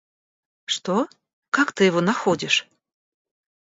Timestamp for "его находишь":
1.83-2.67